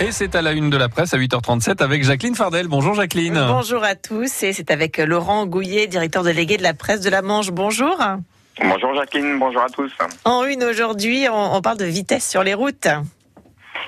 [0.00, 2.66] Et c'est à la une de la presse à 8h37 avec Jacqueline Fardel.
[2.66, 3.40] Bonjour Jacqueline.
[3.46, 7.22] Bonjour à tous et c'est avec Laurent Gouillet, directeur délégué de la presse de la
[7.22, 7.50] Manche.
[7.52, 7.96] Bonjour.
[8.60, 9.92] Bonjour Jacqueline, bonjour à tous.
[10.24, 12.88] En une aujourd'hui, on, parle de vitesse sur les routes.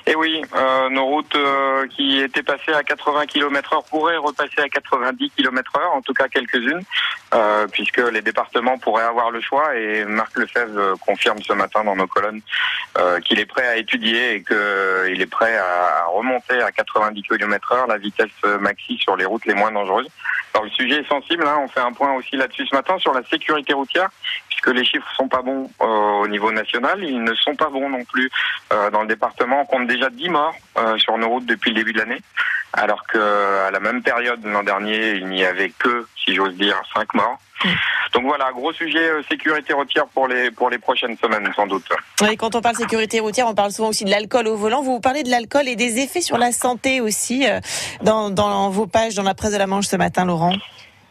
[0.09, 4.17] Et eh oui, euh, nos routes euh, qui étaient passées à 80 km heure pourraient
[4.17, 6.83] repasser à 90 km heure, en tout cas quelques-unes,
[7.35, 11.97] euh, puisque les départements pourraient avoir le choix et Marc Lefebvre confirme ce matin dans
[11.97, 12.41] nos colonnes
[13.25, 17.87] qu'il est prêt à étudier et qu'il est prêt à remonter à 90 km heure
[17.87, 18.31] la vitesse
[18.61, 20.09] maxi sur les routes les moins dangereuses.
[20.55, 23.13] Alors le sujet est sensible, hein, on fait un point aussi là-dessus ce matin sur
[23.13, 24.09] la sécurité routière,
[24.49, 28.05] puisque les chiffres sont pas bons au niveau national, ils ne sont pas bons non
[28.05, 28.31] plus
[28.93, 29.67] dans le département.
[29.67, 32.21] Compte déjà 10 morts euh, sur nos routes depuis le début de l'année,
[32.73, 37.15] alors qu'à la même période l'an dernier, il n'y avait que, si j'ose dire, 5
[37.15, 37.39] morts.
[38.13, 41.89] Donc voilà, gros sujet euh, sécurité routière pour les pour les prochaines semaines sans doute.
[42.31, 44.83] Et quand on parle sécurité routière, on parle souvent aussi de l'alcool au volant.
[44.83, 47.61] Vous, vous parlez de l'alcool et des effets sur la santé aussi euh,
[48.03, 50.53] dans, dans vos pages dans la presse de la Manche ce matin, Laurent.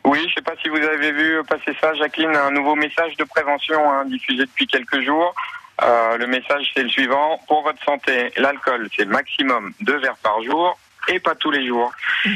[0.06, 3.18] Oui, je ne sais pas si vous avez vu passer ça, Jacqueline, un nouveau message
[3.18, 5.34] de prévention hein, diffusé depuis quelques jours.
[5.84, 7.40] Euh, le message, c'est le suivant.
[7.48, 11.92] Pour votre santé, l'alcool, c'est maximum deux verres par jour et pas tous les jours.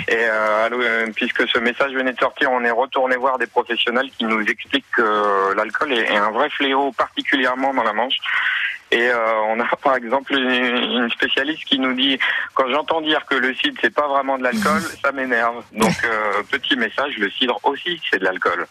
[0.08, 4.10] Et euh, euh, puisque ce message venait de sortir, on est retourné voir des professionnels
[4.18, 8.18] qui nous expliquent que l'alcool est un vrai fléau, particulièrement dans la Manche.
[8.92, 12.18] Et euh, on a par exemple une, spécialiste qui nous dit
[12.56, 15.64] quand j'entends dire que le cidre c'est pas vraiment de l'alcool, ça m'énerve.
[15.74, 18.66] Donc euh, petit message, le cidre aussi c'est de l'alcool.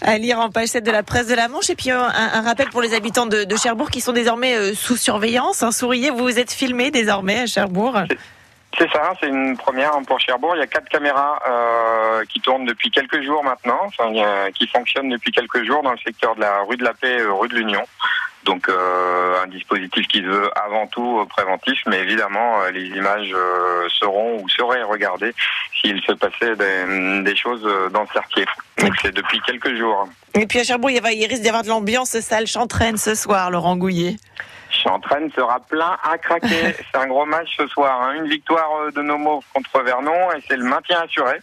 [0.00, 2.40] À lire en page 7 de la presse de la Manche et puis un, un
[2.40, 5.62] rappel pour les habitants de, de Cherbourg qui sont désormais euh, sous surveillance.
[5.62, 7.98] Un souriez, vous vous êtes filmé désormais à Cherbourg.
[8.78, 10.52] C'est ça, c'est une première pour Cherbourg.
[10.54, 14.12] Il y a quatre caméras euh, qui tournent depuis quelques jours maintenant, enfin,
[14.54, 17.48] qui fonctionnent depuis quelques jours dans le secteur de la rue de la Paix, rue
[17.48, 17.82] de l'Union.
[18.48, 23.30] Donc euh, un dispositif qui se veut avant tout préventif, mais évidemment euh, les images
[23.34, 25.34] euh, seront ou seraient regardées
[25.78, 28.46] s'il se passait des, choses dans ce quartier.
[28.78, 30.08] Donc c'est depuis quelques jours.
[30.32, 33.50] Et puis à Cherbourg, il, il risque d'y avoir de l'ambiance sale chantraine ce soir,
[33.50, 34.16] Laurent Gouillet.
[34.70, 36.74] Chantraine sera plein à craquer.
[36.90, 38.00] c'est un gros match ce soir.
[38.00, 38.14] Hein.
[38.14, 41.38] Une victoire de nos mots contre Vernon et c'est le maintien assuré.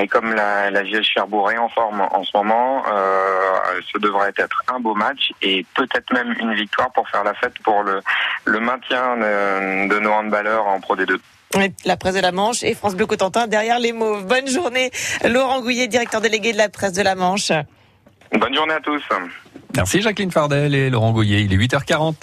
[0.00, 4.32] Et comme la, la GS Cherbourg est en forme en ce moment, euh, ce devrait
[4.38, 8.00] être un beau match et peut-être même une victoire pour faire la fête pour le,
[8.44, 11.18] le maintien de, de nos handballeurs en Pro D2.
[11.84, 14.20] La presse de la Manche et France Bleu Cotentin derrière les mots.
[14.22, 14.90] Bonne journée,
[15.28, 17.50] Laurent Gouillet, directeur délégué de la presse de la Manche.
[18.32, 19.02] Bonne journée à tous.
[19.74, 21.42] Merci Jacqueline Fardel et Laurent Gouillet.
[21.42, 22.14] Il est 8h40.